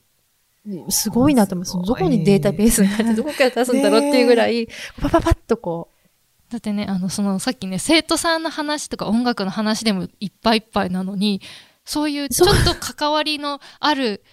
[0.89, 1.87] すごいなと思います。
[1.87, 4.67] どこにデータベースがあって、どこから出すんだろうっていうぐらい、
[5.01, 5.89] パパパッとこ
[6.49, 11.41] だってね、あの、その、さっきね、生徒さんの話とか音楽の話でもいっぱいいっぱいなのに、
[11.85, 14.23] そういうちょっと関わりのある、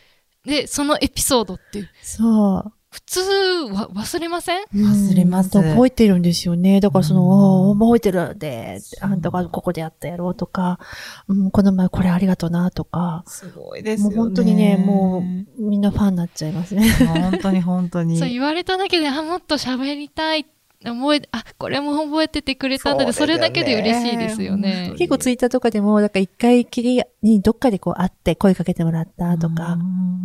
[0.48, 2.72] で、そのエピソードって、う、そう。
[2.90, 4.64] 普通は忘れません？
[4.74, 6.80] 忘れますうん覚えてるんですよね。
[6.80, 10.80] だからその、うんああ覚えてるで、あんたがここでやったやろうとか、
[11.28, 14.16] うん、この前これありがとうなとか、すごいですよね。
[14.16, 15.22] もう本当にね、も
[15.58, 16.88] うみんなファンになっちゃいますね。
[17.02, 18.16] う、本当に本当に。
[18.18, 20.46] そう言われただけで、あ、もっと喋りたい。
[20.84, 23.40] 覚え、あ、これも覚えててくれたんだで、そですよね。
[23.40, 24.94] そうれだけで嬉しいですよね。
[24.96, 29.76] 結構ツイッターとかでも、なんか一回きりにどっかでこう会って声かけてもらったとか、う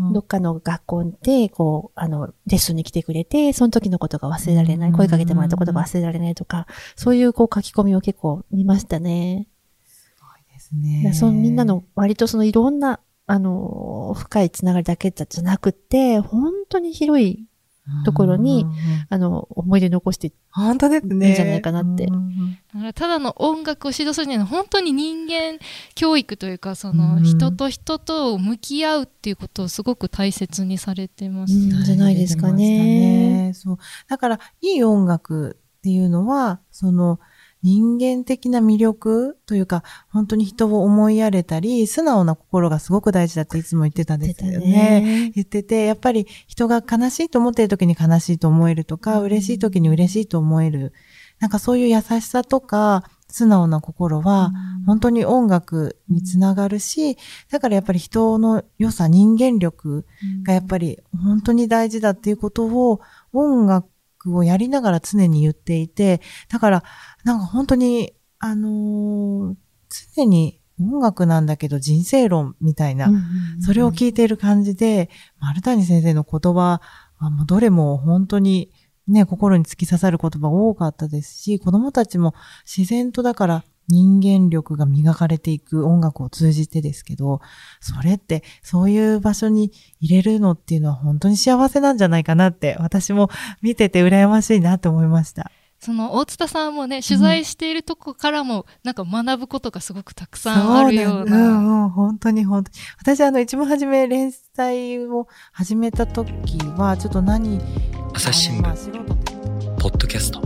[0.09, 9.47] んどっかの学校で、こう、あの、レッスンに来てくれて、その時のことが忘れられない、うん声かけてもらったことが忘れられないとか、そういうこう書き込みを結構見ましたね。
[10.53, 10.97] ですね。
[10.97, 17.45] だからそのみんなの割とそのいろんな、あの、深いつながりだけじゃなくて、本当に広い、
[18.05, 18.65] ところに
[19.09, 21.27] あの、思い出残して、本当ですね。
[21.27, 22.07] いいんじゃないかなって
[22.95, 25.59] ただの音楽を指導するんじゃない本当に人間
[25.95, 31.53] 教育というか、その、うん人と人と向き合うっていうことをすごく大切にされてます。
[31.53, 33.51] うんじゃないですかね。
[33.53, 33.77] そう。
[34.07, 37.19] だから、いい音楽っていうのは、その、
[37.63, 45.31] 人間的な魅力というか、本当に人を思いやれたり、素直な心がすごく大事だっていつも言ってたんですよね。
[45.33, 50.93] 言ってて、やっぱり人が悲しいと思っている時に悲しいと思えるとか、嬉しい時に嬉しいと思える。
[51.39, 54.51] なんかそういう優しさとか、素直な心は、
[54.85, 57.17] 本当に音楽につながるし、
[57.49, 60.05] だからやっぱり人の良さ、人間力
[60.45, 63.01] がやっぱり本当に大事だっていうことを
[63.31, 63.87] 音楽
[64.27, 66.83] をやりながら常に言っていて、だから
[67.23, 69.55] なんか本当に、あのー
[70.15, 73.11] 常に音楽なんだけど人生論みたいな、
[73.61, 75.09] それを聞いている感じで、
[75.39, 76.81] 丸谷先生の言葉
[77.19, 78.71] はもうどれも本当に
[79.07, 82.33] ね、心に突き刺さる言葉多かったですし、子供たちも
[82.65, 87.41] 自然とだから人間力が磨かれていく音楽を通じてですけど、
[87.81, 93.29] それってそういう場所に入れるのっていうのは本当に幸せなんじゃないかなって私も
[93.61, 95.51] 見てて羨ましいなって思いました。
[95.83, 101.37] その大津田さんもね、取材しているとこからも、なんか学ぶことがすごくたくさんあるような。
[101.37, 102.75] うんうん、本当に本当に。
[102.99, 107.59] 私、あの、一番初め連載を始めた時は、ちょっと何、
[108.13, 110.41] 朝日新聞、ポッドキャスト。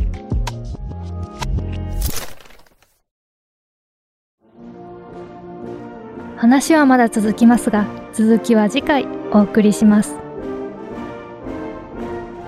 [6.37, 10.26] 話はまだ続きますが、続きは次回お送りします。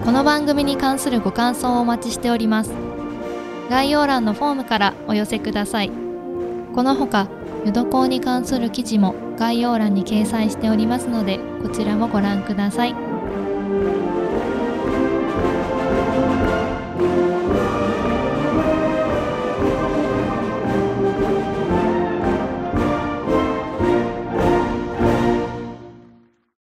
[0.03, 2.71] この番組に関するご感想をお待ちしております。
[3.69, 5.91] 概要欄のフォームからお寄せください。
[6.73, 7.27] このほか
[7.65, 12.95] ヨドに関する記事も概要欄に掲載しておりますのでこちらもご覧ください。